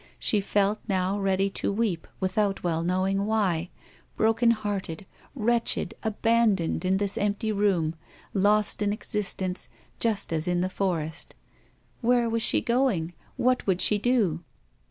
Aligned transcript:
She 0.17 0.41
felt 0.41 0.79
now 0.87 1.19
ready 1.19 1.47
to 1.51 1.71
weep, 1.71 2.07
without 2.19 2.63
well 2.63 2.81
knowing 2.81 3.27
why, 3.27 3.69
broken 4.17 4.49
hearted, 4.49 5.05
wretched, 5.35 5.93
abandoned, 6.01 6.83
in 6.83 6.97
this 6.97 7.19
empty 7.19 7.51
room, 7.51 7.93
lost 8.33 8.81
in 8.81 8.93
existence, 8.93 9.69
just 9.99 10.33
as 10.33 10.47
in 10.47 10.63
a 10.63 10.69
forest. 10.69 11.35
Where 12.01 12.27
was 12.31 12.41
she 12.41 12.61
going, 12.61 13.13
what 13.37 13.67
would 13.67 13.79
she 13.79 13.99
do? 13.99 14.43